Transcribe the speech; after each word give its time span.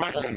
Madeline 0.03 0.37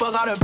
went 0.00 0.43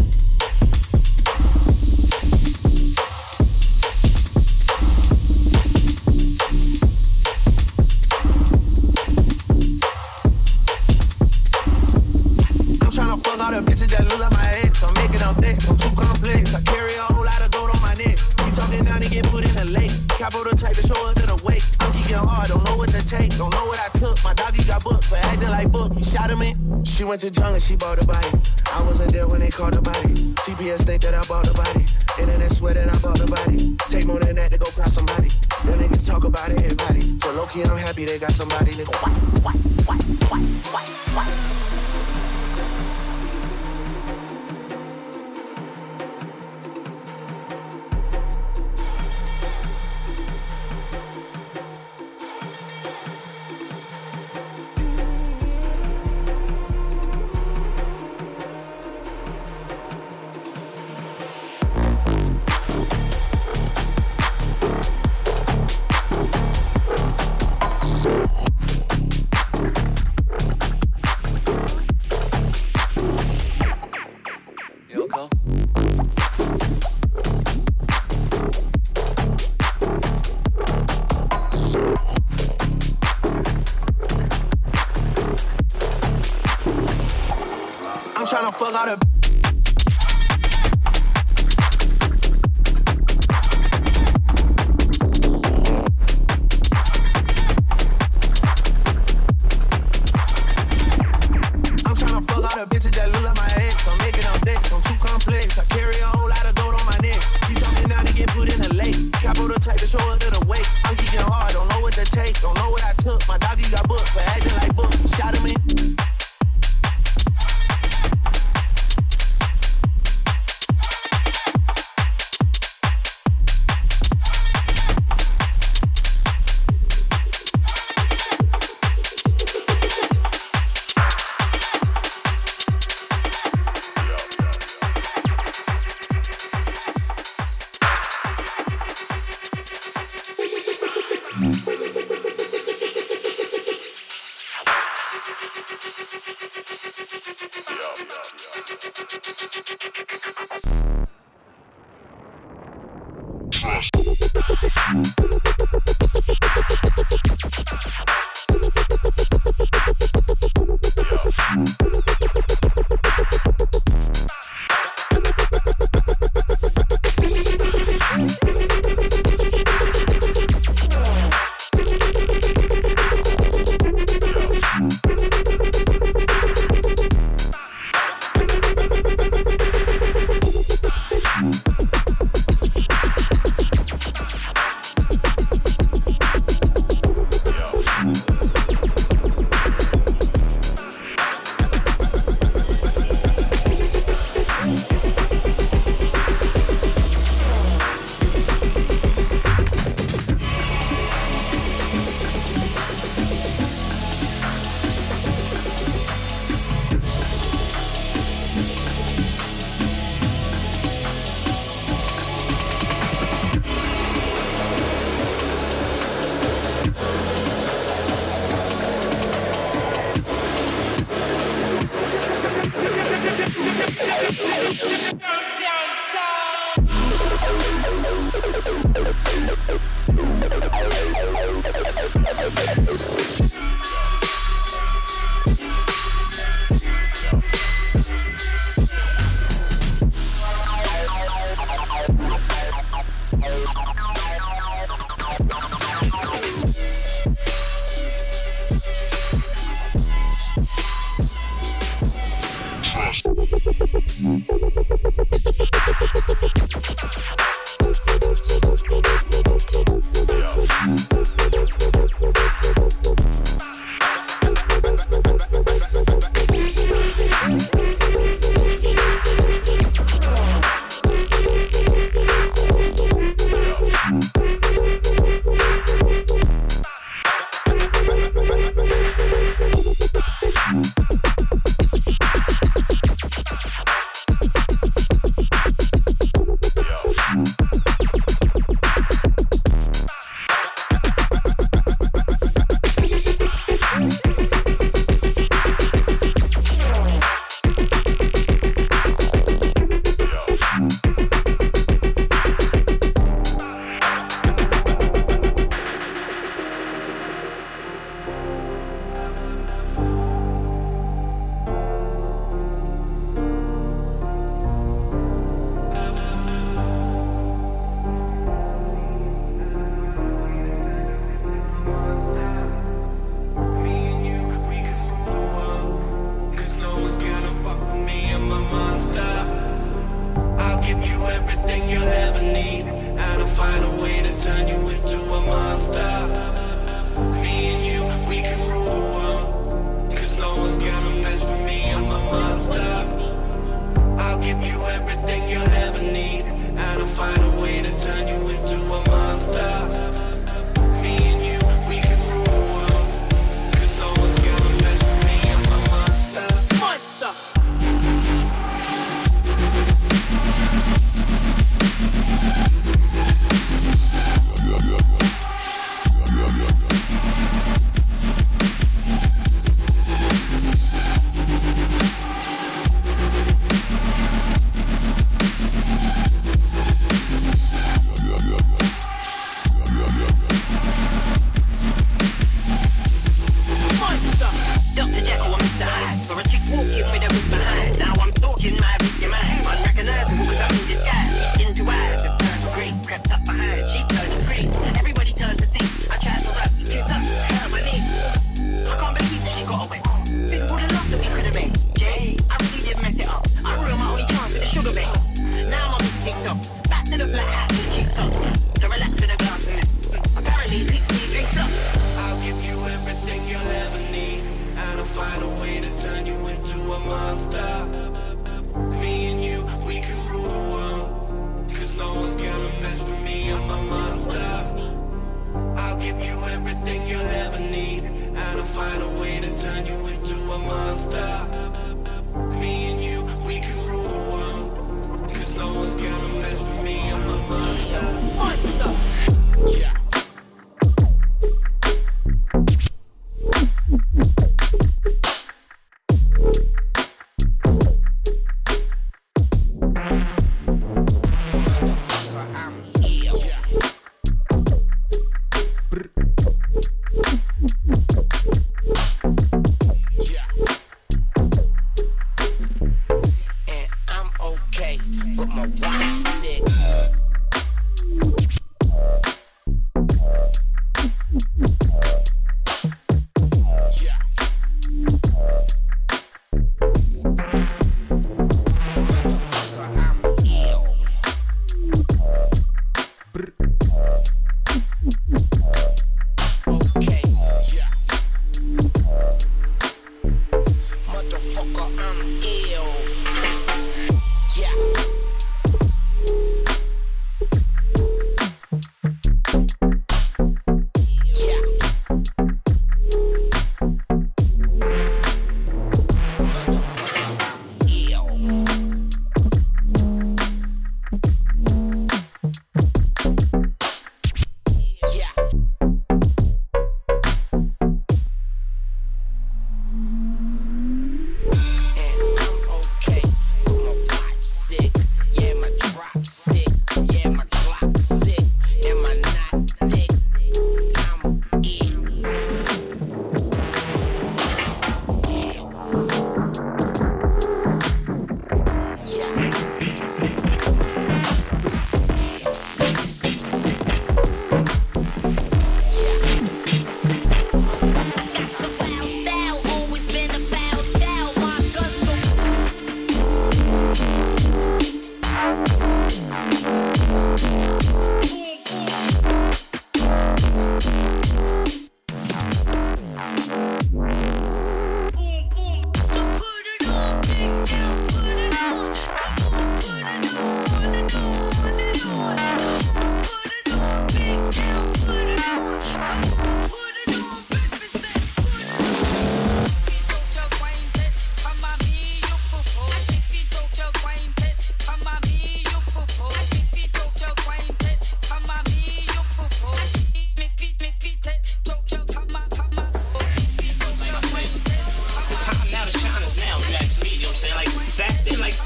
trust. 153.60 153.92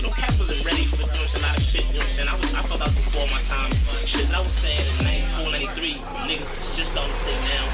No, 0.05 0.11
Cap 0.11 0.39
wasn't 0.39 0.63
ready 0.67 0.85
for, 0.85 0.99
doing 0.99 1.09
a 1.09 1.13
lot 1.41 1.57
of 1.57 1.63
shit, 1.63 1.87
you 1.87 1.95
know 1.95 2.01
what 2.01 2.05
I'm 2.05 2.11
saying? 2.11 2.29
I, 2.29 2.37
was, 2.37 2.55
I 2.55 2.61
felt 2.61 2.83
I 2.83 2.85
was 2.85 2.95
before 2.95 3.27
my 3.29 3.41
time. 3.41 3.71
Shit 4.05 4.29
that 4.29 4.37
I 4.37 4.43
was 4.43 4.53
saying 4.53 4.83
in 4.99 5.05
94, 5.05 5.51
93, 5.51 5.95
niggas 6.29 6.43
is 6.43 6.69
just 6.77 6.93
starting 6.93 7.11
to 7.11 7.19
say 7.19 7.33
now. 7.57 7.65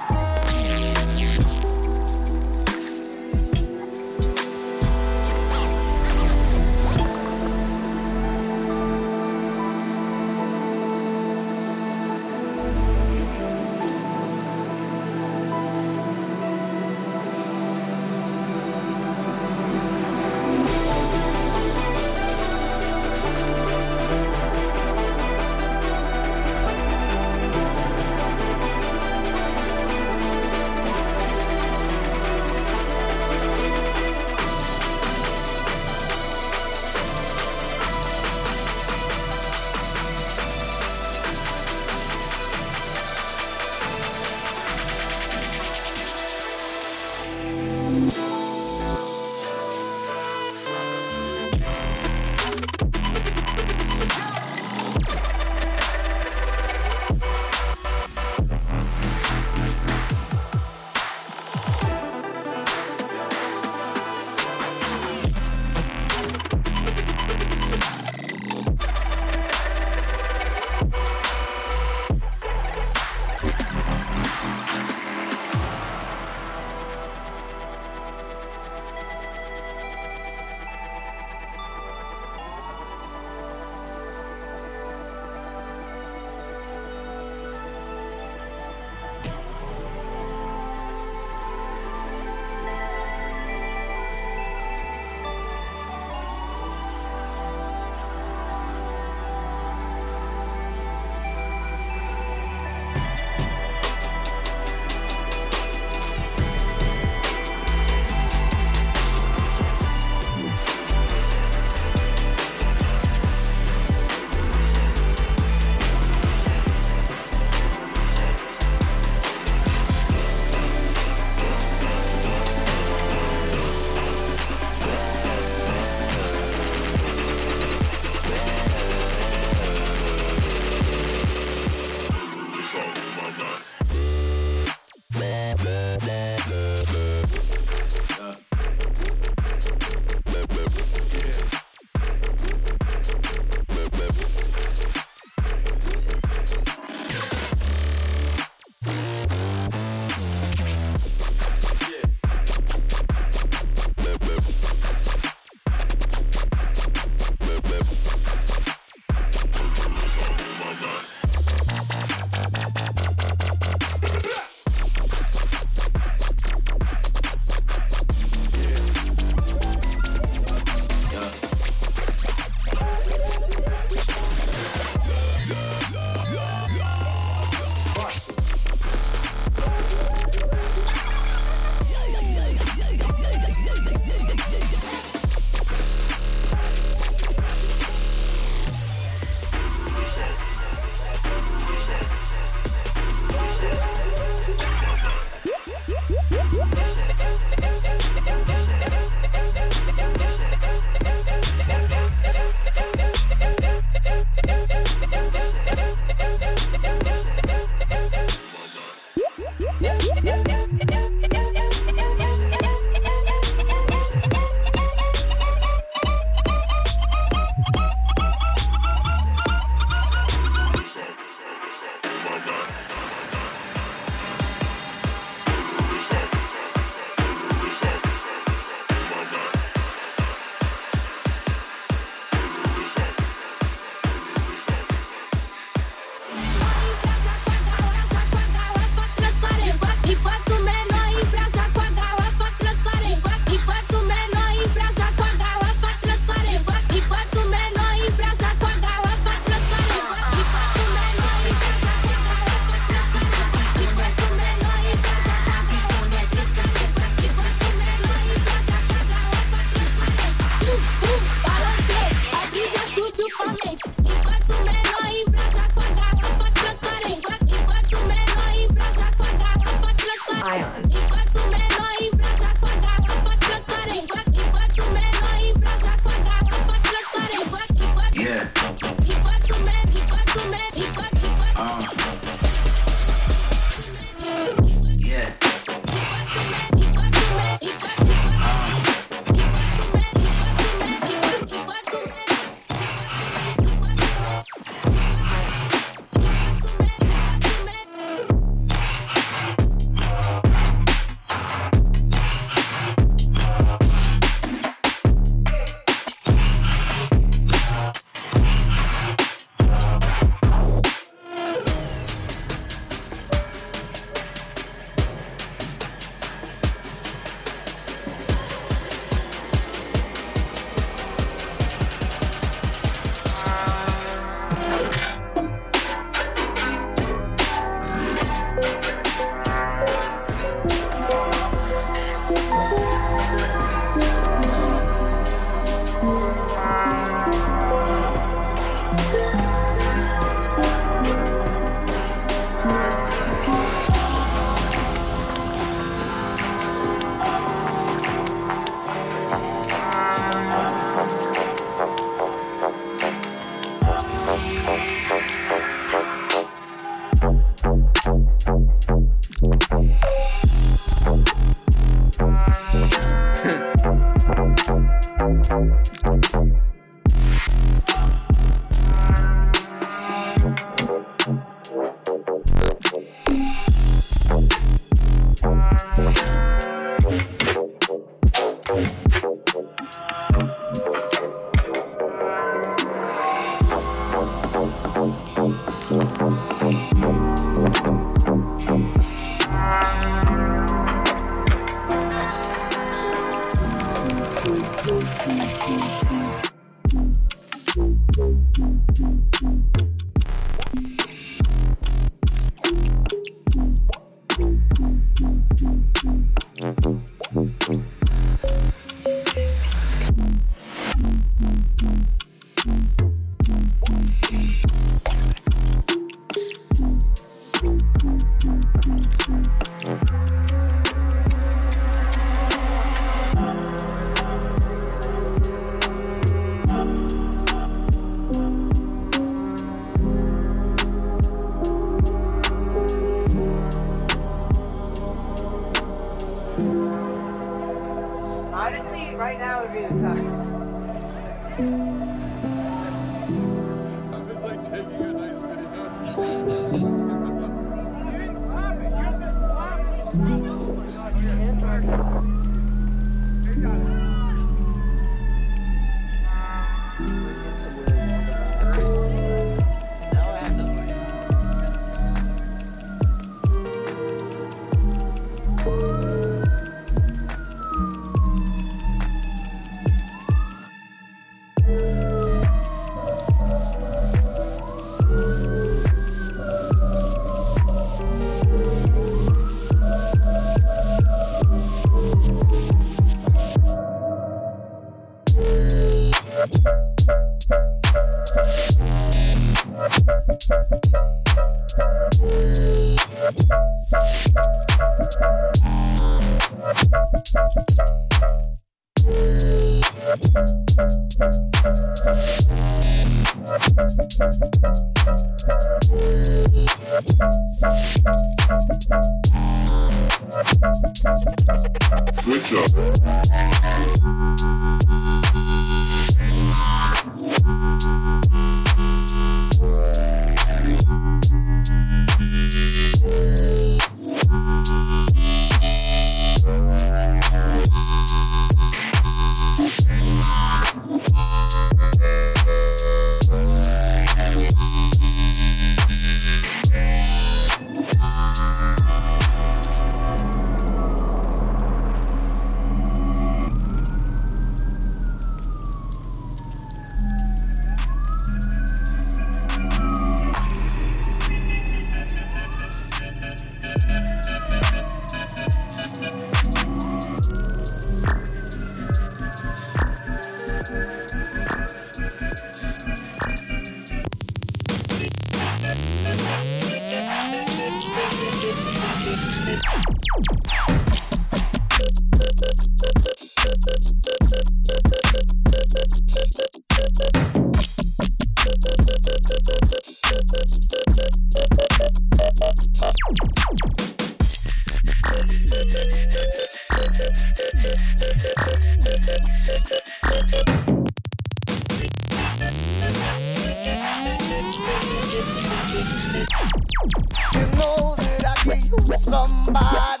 Somebody. 598.98 600.00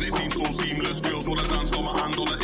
they 0.00 0.08
seem 0.08 0.30
so 0.30 0.50
seamless. 0.50 1.00
Girls 1.00 1.28
wanna 1.28 1.46
dance, 1.48 1.70
got 1.70 1.84
my 1.84 1.98
hand 2.00 2.18
on 2.18 2.43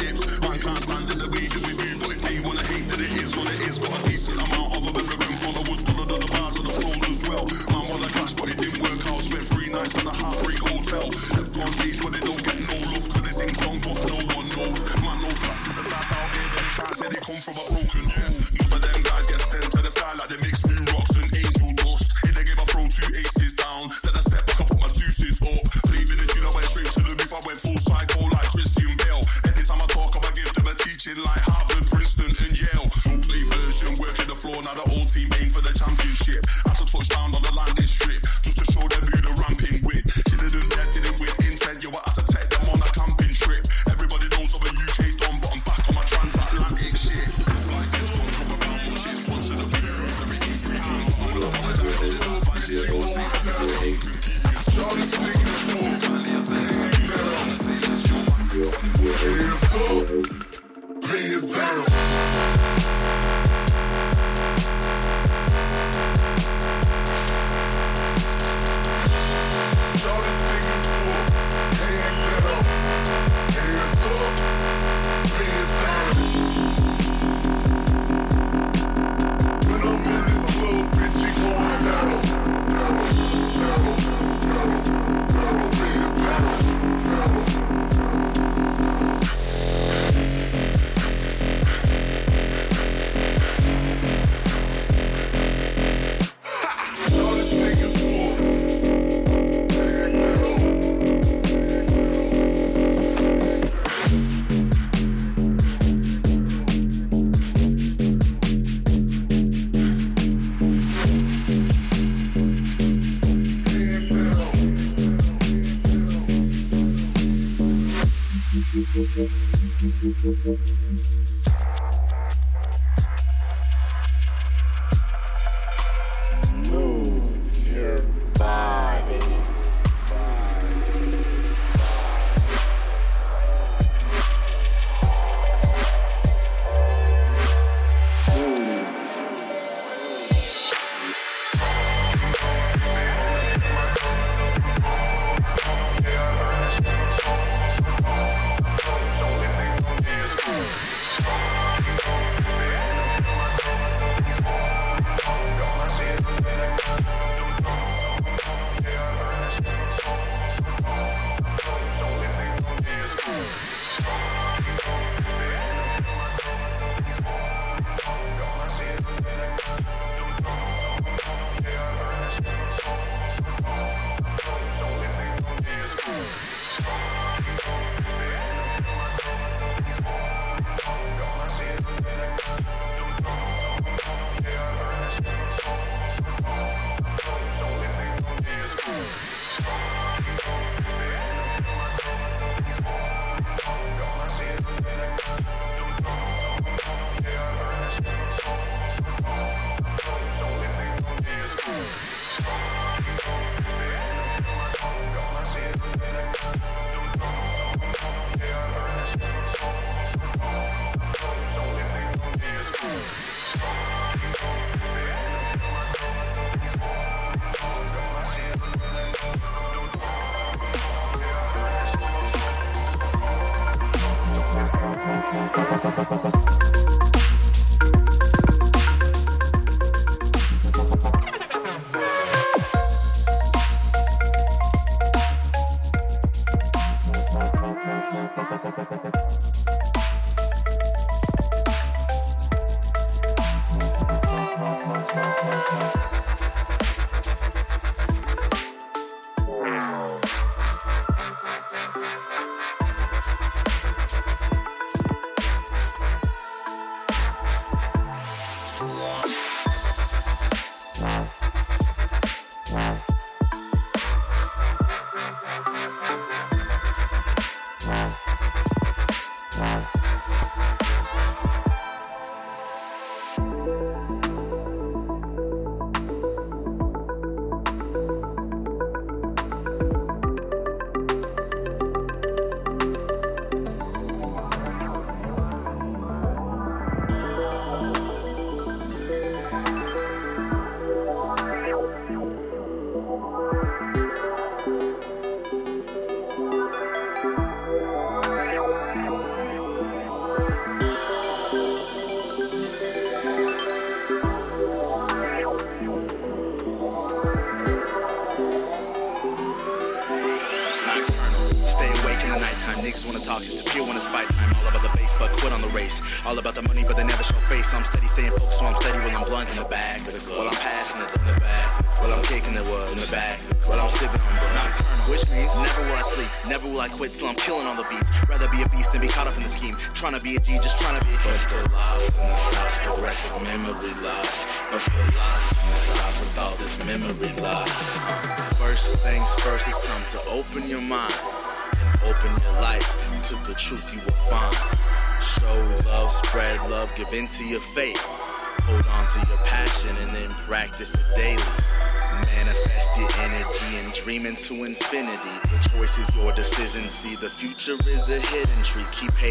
Bye-bye. 226.05 226.40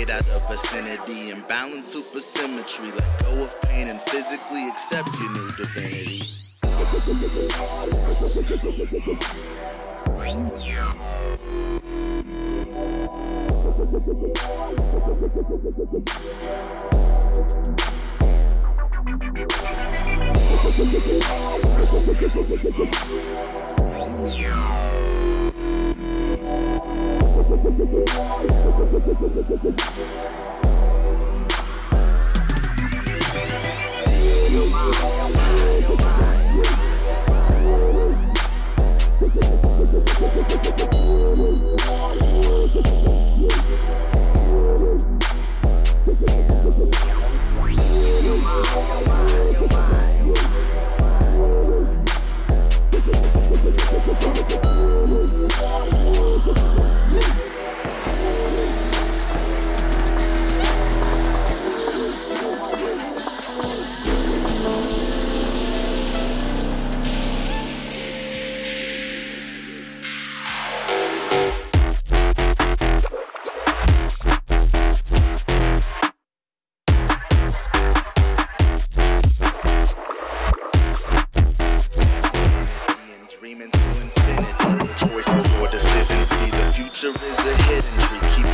out 0.08 0.22
of 0.22 0.48
vicinity 0.50 1.30
and 1.32 1.46
balance 1.50 1.94
supersymmetry. 1.94 2.96
Let 2.98 3.22
go 3.22 3.44
of 3.44 3.62
pain 3.64 3.90
and 3.90 4.00
physically 4.02 4.68
accept 4.70 5.10
your 5.20 5.32
new 5.34 5.52
divinity. 5.58 6.22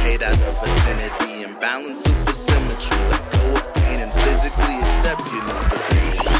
hate 0.06 0.22
out 0.22 0.34
of 0.34 0.61
vicinity. 0.61 1.44
Imbalance 1.44 2.03
supersymmetry. 2.03 3.10
Let 3.10 3.32
go 3.32 3.41
of 3.56 3.73
pain 3.73 3.99
and 4.02 4.14
physically 4.14 4.77
accept 4.86 5.26
your 5.32 5.44
new 5.44 5.69
degree. 5.69 6.35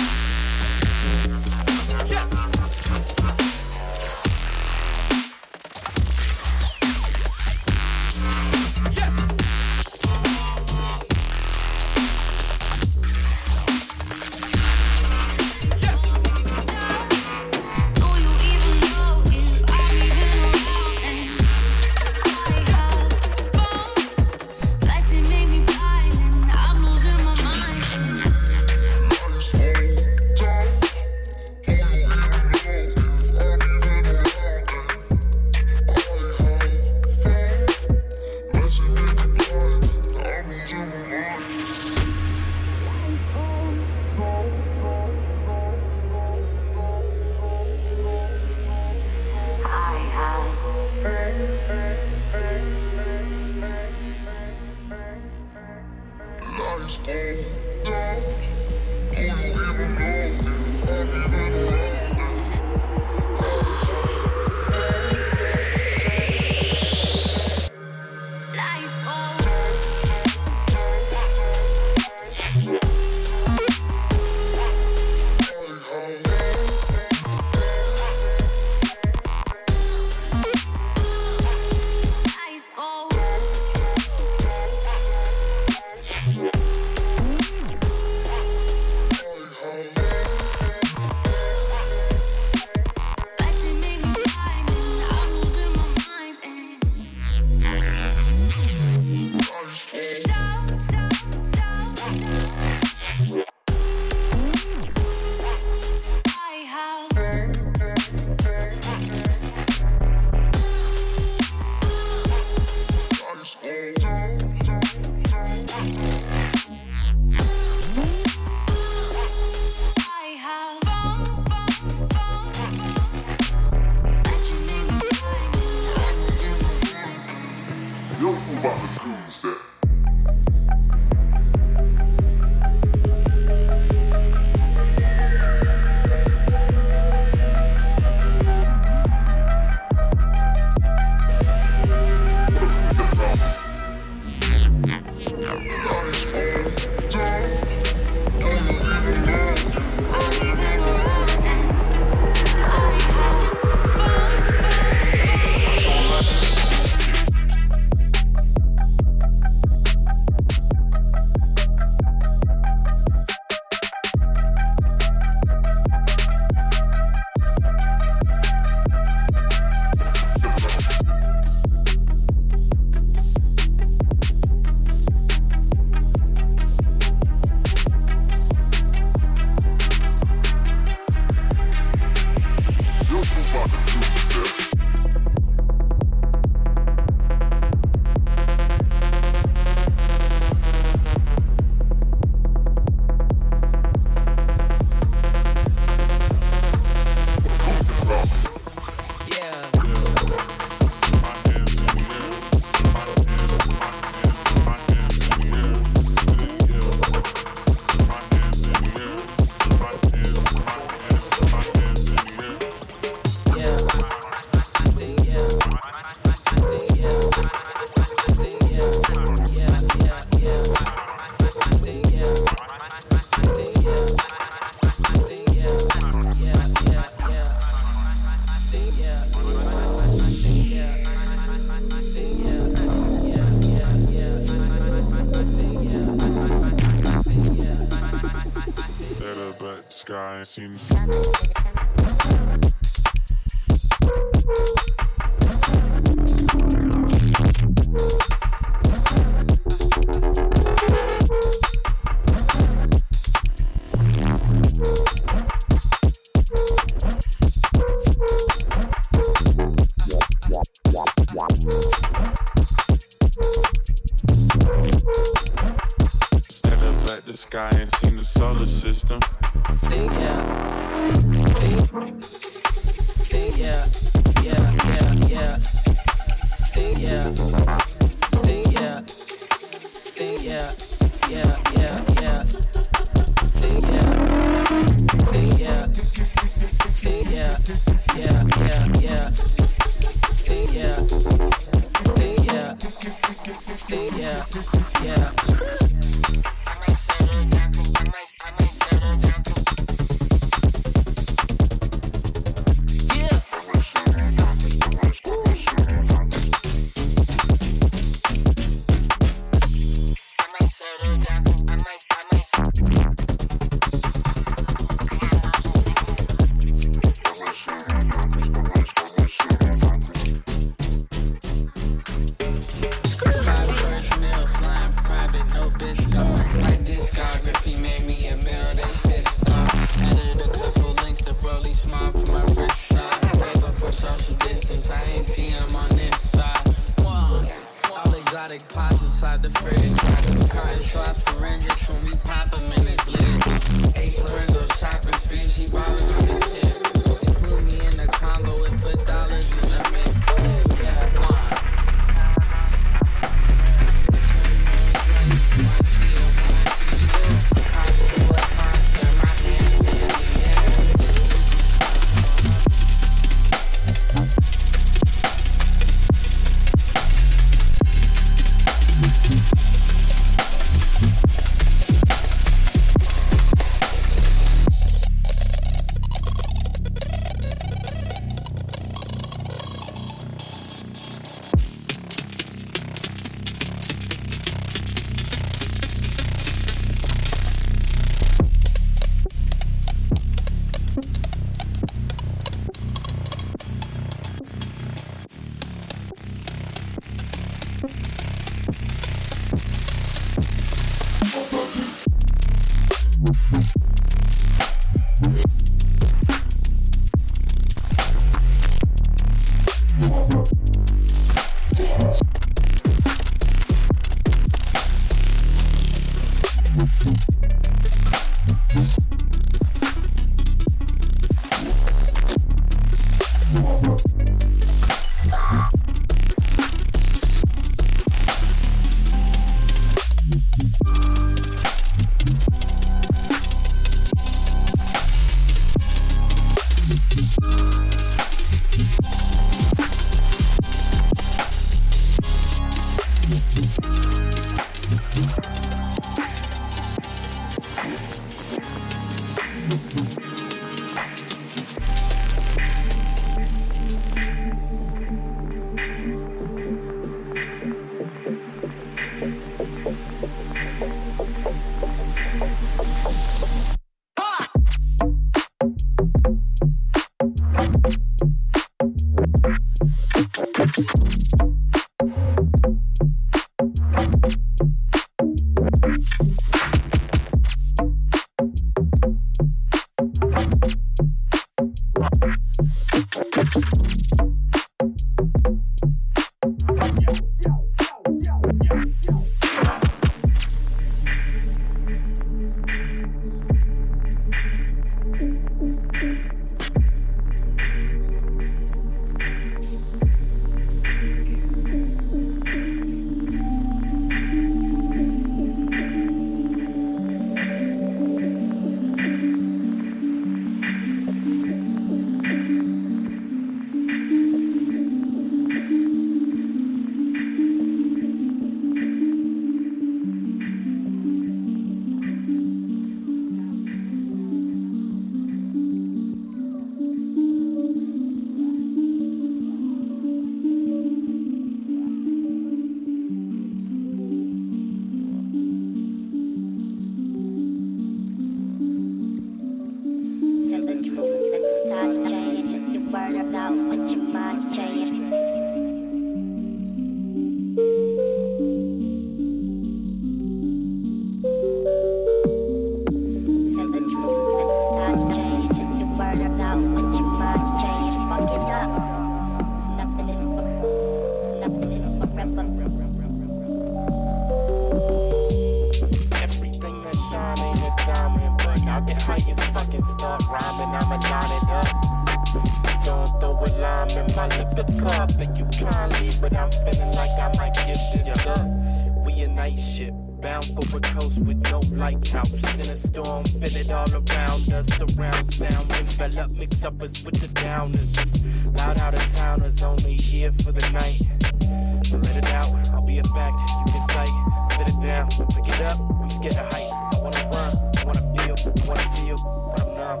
You 593.60 593.72
can 593.72 593.80
sight, 593.82 594.08
sit 594.56 594.68
it 594.68 594.80
down, 594.80 595.08
pick 595.34 595.48
it 595.48 595.60
up. 595.60 595.78
I'm 596.00 596.08
scared 596.08 596.36
of 596.36 596.46
heights. 596.50 596.82
I 596.92 596.98
wanna 597.00 597.28
run, 597.30 597.52
I 597.76 597.84
wanna 597.84 598.04
feel, 598.14 598.36
I 598.46 598.64
wanna 598.66 598.86
feel, 598.96 599.16
but 599.46 599.60
I'm 599.60 599.68
numb. 599.76 600.00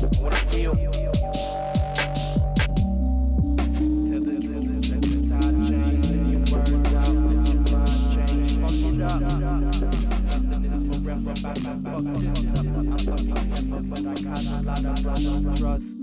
I 0.00 0.22
wanna 0.22 0.36
feel. 0.50 0.74
Tell 4.06 4.20
the 4.20 4.32
truth, 4.40 4.68
let 4.90 5.02
the 5.02 5.08
tide 5.28 5.56
change. 5.68 6.02
Let 6.10 6.24
your 6.26 6.42
words 6.50 6.94
out, 6.94 7.14
let 7.14 7.46
your 7.48 7.62
mind 7.70 7.96
change. 8.14 8.50
Fuck 8.60 8.76
it 8.86 9.02
up. 9.02 9.20
Forever. 11.02 11.34
I'm 11.44 11.68
fucking 13.04 13.38
but 13.88 14.00
I 14.00 14.14
got 14.14 14.40
a 14.44 14.62
lot 14.62 14.84
of 14.84 14.94
brother 15.02 15.56
trust. 15.56 15.99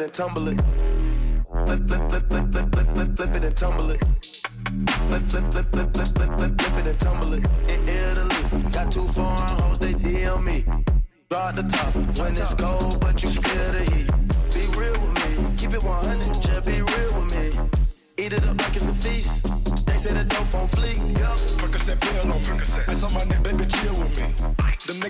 It 0.00 0.04
and 0.04 0.14
tumble 0.14 0.48
it. 0.48 0.56
Flip, 1.66 1.86
flip, 1.86 2.10
flip, 2.10 2.28
flip, 2.28 2.52
flip, 2.52 2.72
flip, 2.72 2.94
flip, 2.94 3.16
flip 3.16 3.36
it 3.36 3.44
and 3.44 3.56
tumble 3.56 3.90
it. 3.90 4.00
Flip, 5.08 5.22
flip, 5.28 5.52
flip, 5.52 5.72
flip, 5.72 5.79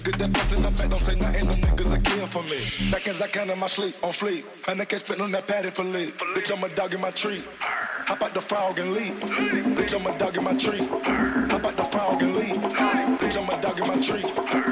nigga 0.01 0.19
that 0.19 0.33
bust 0.33 0.53
in 0.53 0.63
the 0.63 0.71
back 0.71 0.91
don't 0.91 1.01
say 1.01 1.15
nothing, 1.17 1.47
them 1.47 1.77
niggas 1.77 1.93
are 1.93 2.01
kill 2.01 2.27
for 2.27 2.43
me. 2.45 2.91
Back 2.91 3.09
as 3.09 3.23
I 3.23 3.29
can 3.29 3.51
in 3.51 3.59
my 3.59 3.67
sleep, 3.67 3.95
on 4.03 4.13
fleek. 4.13 4.45
A 4.69 4.75
nigga 4.75 4.99
spit 4.99 5.21
on 5.21 5.31
that 5.33 5.47
patty 5.47 5.71
for 5.71 5.85
lead. 5.85 6.15
Bitch, 6.35 6.51
I'm 6.57 6.65
a 6.65 6.69
dog 6.75 6.95
in 6.95 7.01
my 7.01 7.11
tree. 7.11 7.43
Hop 7.61 8.23
out 8.23 8.35
the 8.35 8.41
frog 8.41 8.79
and 8.79 8.93
leave. 8.93 9.13
Bitch, 9.77 9.95
I'm 9.95 10.07
a 10.07 10.19
dog 10.19 10.37
in 10.37 10.45
my 10.45 10.57
tree. 10.57 10.87
Hop 11.51 11.65
out 11.65 11.77
the 11.77 11.85
frog 11.85 12.23
and 12.23 12.37
leave. 12.37 12.61
Bitch, 13.21 13.37
I'm 13.37 13.49
a 13.49 13.63
dog 13.63 13.79
in 13.79 13.87
my 13.87 14.01
tree. 14.01 14.70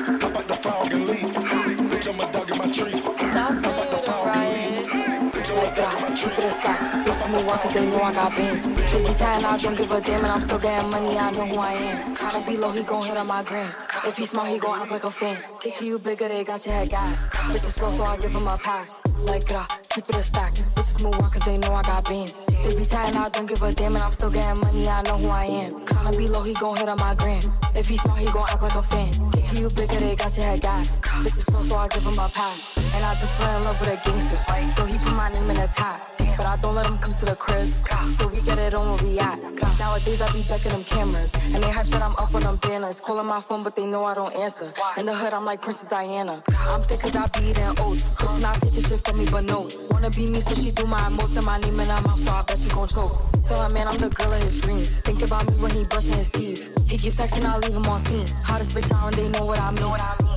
Cause 7.61 7.73
they 7.73 7.87
know 7.91 8.03
I 8.03 8.13
got 8.13 8.35
bands. 8.37 8.75
They 8.93 9.01
be 9.01 9.13
tired, 9.13 9.45
I 9.45 9.59
don't 9.59 9.77
give 9.77 9.91
a 9.91 10.01
damn, 10.01 10.25
and 10.25 10.33
I'm 10.33 10.41
still 10.41 10.59
getting 10.59 10.91
money, 10.91 11.19
I 11.19 11.31
know 11.33 11.47
who 11.47 11.59
I 11.59 11.73
am. 11.73 12.15
Tryna 12.15 12.47
be 12.47 12.57
low, 12.57 12.71
he 12.71 12.83
gon' 12.83 13.05
hit 13.05 13.17
on 13.17 13.27
my 13.27 13.43
gram. 13.43 13.73
If 14.05 14.17
he 14.17 14.27
smart, 14.27 14.49
he 14.49 14.59
gon' 14.59 14.81
act 14.81 14.91
like 14.91 15.05
a 15.05 15.11
fan. 15.11 15.37
Keep 15.61 15.81
you 15.83 15.99
bigger, 15.99 16.29
they 16.29 16.45
got 16.45 16.65
your 16.65 16.75
head 16.75 16.91
gas. 16.91 17.29
Bitches 17.29 17.75
slow, 17.79 17.91
so 17.91 18.05
I 18.05 18.17
give 18.17 18.33
him 18.33 18.47
a 18.47 18.57
pass. 18.59 19.01
Like 19.25 19.45
that, 19.47 19.79
keep 19.91 20.09
it 20.09 20.17
a 20.17 20.23
stack. 20.23 20.53
Bitches 20.75 21.03
move 21.03 21.15
on 21.15 21.31
cause 21.31 21.45
they 21.45 21.59
know 21.59 21.73
I 21.73 21.83
got 21.83 22.05
bands. 22.05 22.45
They 22.45 22.77
be 22.77 22.85
tired, 22.85 23.17
I 23.17 23.29
don't 23.29 23.47
give 23.47 23.63
a 23.63 23.73
damn, 23.73 23.95
and 23.95 24.03
I'm 24.03 24.13
still 24.13 24.31
getting 24.31 24.61
money, 24.61 24.89
I 24.89 25.03
know 25.03 25.17
who 25.17 25.29
I 25.29 25.45
am. 25.45 25.81
Tryna 25.87 26.17
be 26.17 26.27
low, 26.29 26.43
he 26.43 26.55
gon' 26.55 26.77
hit 26.77 26.89
on 26.89 26.99
my 26.99 27.15
gram. 27.15 27.43
If 27.75 27.89
he 27.89 27.97
smart, 27.97 28.19
he 28.19 28.27
gon' 28.27 28.47
act 28.49 28.63
like 28.63 28.75
a 28.75 28.83
fan. 28.83 29.11
Keep 29.33 29.59
you 29.59 29.69
bigger, 29.71 29.99
they 29.99 30.17
got 30.17 30.37
your 30.37 30.47
head 30.47 30.61
gas. 30.61 31.01
Bitches 31.01 31.51
slow, 31.51 31.63
so 31.63 31.77
I 31.77 31.89
give 31.89 32.05
him 32.05 32.19
a 32.19 32.29
pass. 32.29 32.77
And 32.95 33.05
I 33.05 33.15
just 33.15 33.37
fell 33.37 33.57
in 33.57 33.65
love 33.65 33.81
with 33.81 33.91
a 33.91 34.09
gangster. 34.09 34.39
So 34.69 34.85
he 34.85 34.99
put 34.99 35.13
my 35.15 35.31
name 35.33 35.51
in 35.51 35.57
the 35.57 35.69
top. 35.75 36.18
But 36.39 36.47
I 36.47 36.57
don't 36.63 36.77
let 36.77 36.87
him 36.87 36.97
come 36.99 37.13
to 37.13 37.25
the 37.27 37.37
crib. 37.37 37.69
So 38.11 38.29
we 38.29 38.41
get 38.41 38.59
it 38.59 38.73
on 38.73 38.87
where 38.87 39.03
we 39.05 39.19
at. 39.19 39.39
Nowadays 39.79 40.21
I 40.23 40.33
be 40.33 40.43
decking 40.43 40.73
them 40.73 40.85
cameras. 40.85 41.35
And 41.53 41.63
they 41.63 41.71
hype 41.71 41.87
that 41.87 42.03
I'm 42.03 42.15
up 42.17 42.35
on 42.35 42.43
them 42.43 42.57
banners. 42.57 43.01
Calling 43.01 43.27
my 43.27 43.41
phone, 43.41 43.63
but 43.63 43.75
they 43.77 43.87
know 43.87 44.05
I 44.05 44.15
don't 44.15 44.35
answer. 44.35 44.73
In 44.97 45.05
the 45.05 45.15
hood, 45.15 45.33
I'm 45.33 45.45
like 45.45 45.61
Princess 45.63 45.89
Diana. 45.89 46.43
I'm 46.71 46.83
thick 46.83 47.01
cause 47.01 47.17
I 47.17 47.27
be 47.39 47.51
eating 47.51 47.75
oats. 47.81 48.09
Bitch 48.11 48.41
not 48.41 48.61
taking 48.61 48.83
shit 48.83 49.01
from 49.05 49.19
me 49.19 49.27
but 49.31 49.45
notes. 49.45 49.83
Wanna 49.91 50.11
be 50.11 50.27
me, 50.27 50.41
so 50.41 50.55
she 50.55 50.71
do 50.71 50.87
my 50.87 50.99
emotes 50.99 51.37
and 51.37 51.47
my 51.47 51.59
name 51.59 51.79
in 51.81 51.87
her 51.87 52.03
mouth, 52.03 52.19
so 52.19 52.31
I 52.31 52.43
bet 52.43 52.59
she 52.59 52.69
gon' 52.71 52.89
choke. 52.89 53.19
Tell 53.45 53.63
her 53.63 53.75
man 53.75 53.89
I'm 53.89 53.97
the 53.99 54.09
girl 54.09 54.33
of 54.33 54.43
his 54.43 54.61
dreams. 54.61 55.01
Think 55.01 55.23
about 55.23 55.47
me 55.49 55.55
when 55.63 55.71
he 55.73 55.85
brushing 55.85 56.15
his 56.15 56.31
teeth. 56.31 56.71
He 56.89 56.99
keep 56.99 57.13
texting, 57.13 57.45
I 57.45 57.59
leave 57.59 57.75
him 57.75 57.87
on 57.87 57.99
seen. 58.01 58.27
Hottest 58.43 58.73
bitch 58.73 58.91
out 58.95 59.13
and 59.13 59.17
they 59.17 59.29
know 59.39 59.45
what 59.45 59.61
I 59.61 59.71
mean. 59.73 59.91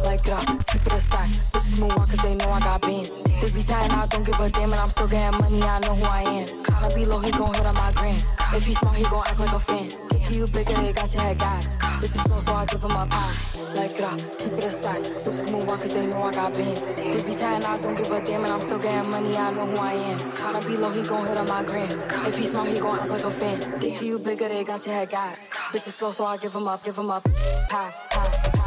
Like 0.03 0.25
uh, 0.27 0.41
keep 0.65 0.81
it 0.85 0.93
a 0.93 0.99
stack. 0.99 1.29
Bitches 1.53 1.79
move 1.79 1.91
on 1.91 2.05
cause 2.09 2.21
they 2.23 2.35
know 2.35 2.49
I 2.49 2.59
got 2.59 2.81
beans. 2.81 3.21
They 3.23 3.49
be 3.51 3.61
tired, 3.61 3.91
I 3.91 4.07
don't 4.07 4.25
give 4.25 4.39
a 4.39 4.49
damn, 4.49 4.71
and 4.71 4.81
I'm 4.81 4.89
still 4.89 5.07
getting 5.07 5.39
money, 5.39 5.61
I 5.61 5.79
know 5.79 5.90
who 5.95 6.05
I 6.05 6.21
am. 6.21 6.47
Tryna 6.63 6.95
be 6.95 7.05
low, 7.05 7.19
he 7.19 7.31
gon' 7.31 7.53
hit 7.53 7.65
on 7.65 7.75
my 7.75 7.91
gram. 7.95 8.15
If 8.53 8.65
he 8.65 8.73
smart, 8.73 8.95
he 8.95 9.03
gon' 9.03 9.23
act 9.27 9.39
like 9.39 9.53
a 9.53 9.59
fan. 9.59 9.87
Think 10.09 10.31
you 10.31 10.45
bigger, 10.47 10.73
they 10.81 10.93
got 10.93 11.13
your 11.13 11.23
head 11.23 11.37
gas. 11.39 11.77
Bitches 12.01 12.23
slow, 12.27 12.39
so 12.39 12.53
I 12.53 12.65
give 12.65 12.83
him 12.83 12.91
a 12.91 13.05
pass. 13.07 13.59
Like 13.75 14.01
uh, 14.01 14.17
keep 14.39 14.53
it 14.53 14.63
a 14.63 14.71
stack. 14.71 15.01
Bitches 15.23 15.51
move 15.51 15.69
on 15.69 15.77
cause 15.79 15.93
they 15.93 16.07
know 16.07 16.23
I 16.23 16.31
got 16.31 16.53
bands. 16.53 16.93
They 16.93 17.23
be 17.23 17.33
tired, 17.33 17.63
I 17.63 17.77
don't 17.79 17.95
give 17.95 18.11
a 18.11 18.21
damn, 18.21 18.43
and 18.43 18.53
I'm 18.53 18.61
still 18.61 18.79
getting 18.79 19.09
money, 19.11 19.37
I 19.37 19.51
know 19.51 19.65
who 19.65 19.77
I 19.77 19.93
am. 19.93 20.17
Tryna 20.35 20.67
be 20.67 20.75
low, 20.77 20.91
he 20.91 21.03
gon' 21.03 21.25
hit 21.25 21.37
on 21.37 21.47
my 21.47 21.63
gram. 21.63 22.25
If 22.25 22.37
he 22.37 22.45
smart, 22.45 22.67
he 22.69 22.79
gon' 22.79 22.99
act 22.99 23.09
like 23.09 23.23
a 23.23 23.31
fan. 23.31 23.57
Think 23.79 24.01
you 24.01 24.19
bigger, 24.19 24.49
they 24.49 24.63
got 24.63 24.85
your 24.85 24.95
head 24.95 25.09
gas. 25.09 25.47
Bitches 25.71 25.95
slow, 25.99 26.11
so 26.11 26.25
I 26.25 26.37
give 26.37 26.53
him 26.53 26.67
up, 26.67 26.83
give 26.83 26.97
him 26.97 27.09
up. 27.09 27.23
Pass, 27.69 28.05
pass, 28.09 28.49
pass, 28.49 28.60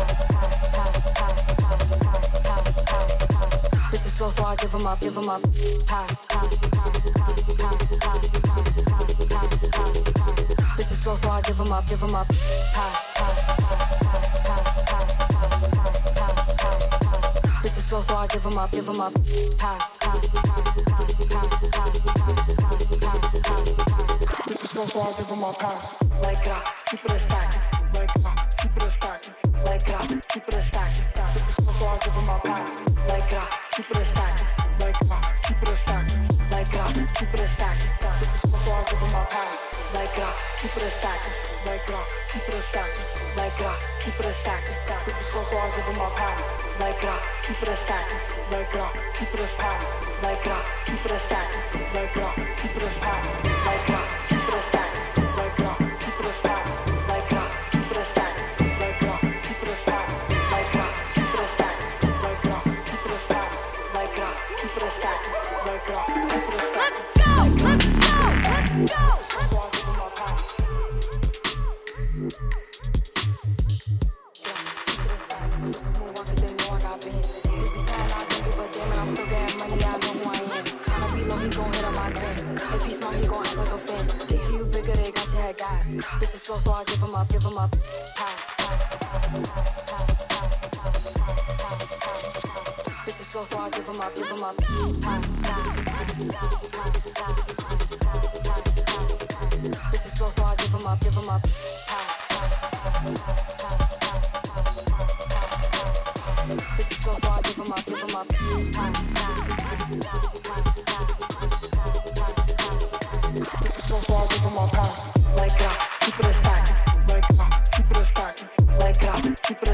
slow, 4.15 4.31
so 4.31 4.45
I 4.45 4.55
give 4.55 4.73
him 4.73 4.87
up, 4.87 5.01
give 5.01 5.17
him 5.17 5.29
up. 5.29 5.43
Pass, 5.87 6.23
pass, 6.27 6.69
pass, 6.69 7.11
pass, 7.11 7.57
pass, 7.57 7.97
pass, 7.99 8.39
pass, 8.39 8.87
pass, 8.87 9.27
pass, 9.27 9.67
pass, 9.67 10.15
pass. 10.15 10.45
Bitches 10.79 11.03
slow, 11.03 11.17
so 11.17 11.31
I 11.31 11.41
give 11.43 11.59
him 11.59 11.73
up, 11.73 11.87
give 11.87 12.01
him 12.01 12.15
up. 12.15 12.29
Pass, 12.29 13.09
pass, 13.15 13.45
pass, 13.59 13.99
pass, 14.07 14.39
pass, 14.45 14.79
pass, 14.85 15.19
pass, 15.27 15.67
pass, 15.75 16.15
pass, 16.15 16.55
pass, 16.55 16.85
pass. 17.03 17.59
Bitches 17.65 17.87
slow, 17.89 18.03
so 18.03 18.17
I 18.17 18.27
give 18.29 18.45
him 18.45 18.57
up, 18.59 18.71
give 18.71 18.87
him 18.87 19.01
up. 19.01 19.13
Pass, 19.59 19.97
pass, 19.99 20.35
pass, 20.35 20.85
pass, 20.85 21.25
pass, 21.35 21.67
pass, 21.75 22.07
pass, 22.07 22.39
pass, 22.55 22.95
pass, 23.03 23.39
pass, 23.43 23.79
pass. 23.83 24.15
Bitches 24.47 24.71
slow, 24.71 24.87
so 24.87 25.01
I 25.01 25.13
give 25.19 25.27
him 25.27 25.43
a 25.43 25.53
pass. 25.55 25.95
Like 26.23 26.43
that, 26.45 26.65
keep 26.87 27.05
it 27.05 27.11
a 27.11 27.19
stack. 27.19 27.51
Like 27.95 28.15
that, 28.15 28.55
keep 28.63 28.77
it 28.77 28.83
a 28.83 28.91
stack. 28.95 29.35
Like 29.65 29.85
that, 29.87 30.29
keep 30.29 30.47
it 30.47 30.55
a 30.55 30.55
stack. 30.55 30.55
Bitches 30.55 30.55
slow, 30.55 30.55
so 30.55 30.55
I 30.55 30.55
give 30.55 30.55
him 30.55 30.55
a 30.55 30.55
pass. 30.55 30.55
Like 30.55 30.55
that, 30.55 30.55
keep 30.55 30.55
it 30.55 30.55
a 30.55 30.55
stack. 30.55 30.55
Like 30.55 30.55
that, 30.55 30.55
keep 30.55 30.55
it 30.55 30.55
a 30.55 30.55
stack. 30.55 30.55
Like 30.55 30.55
that, 30.55 30.55
keep 30.55 30.55
it 30.55 30.55
a 30.55 30.63
stack. 30.63 31.33
Bitches 31.35 31.65
slow, 31.65 31.73
so 31.73 31.87
I 31.87 31.99
give 31.99 32.15
him 32.15 32.29
a 32.29 32.39
pass. 32.41 32.94
Keep 33.75 33.91
like 33.91 33.97
like 46.79 47.03
it 47.63 47.69
a 47.69 47.77
stack. 47.77 48.07
Like 48.47 48.71
like, 48.71 48.95
keep 49.19 49.35
like 49.35 49.35
it 49.35 49.41
a 49.41 51.19
stack. 51.19 51.49
Like 51.83 52.15
that, 52.15 52.47
keep 52.61 52.77
it 52.77 52.83
a 52.83 52.91
stack. 53.01 53.43
Bitches 53.59 53.75
slow, 53.87 54.14
Bitches 85.85 86.41
slow, 86.41 86.59
so 86.59 86.73
I 86.73 86.83
give 86.85 86.97
him 86.97 87.15
up, 87.15 87.29
give 87.29 87.43
him 87.43 87.59
up. 87.59 87.71
Bitches 93.05 93.29
slow, 93.31 93.45
so 93.45 93.59
I 93.59 93.69
give 93.69 93.87
him 93.87 94.01
up, 94.01 94.15
give 94.15 94.31
him 94.31 94.45
up. 94.45 94.57
Bitches 99.93 100.17
slow, 100.17 100.31
so 100.31 100.45
I 100.45 100.57
give 100.57 100.73
him 100.73 100.87
up, 100.87 101.01
give 101.01 101.13
him 101.13 101.29
up. 101.29 101.43
Bitches 106.79 107.03
slow, 107.03 107.17
so 107.17 107.29
I 107.29 107.43
give 107.43 107.57
him 107.57 107.73
up, 107.73 107.85
give 107.85 108.01
him 108.01 108.17
up. 108.17 109.14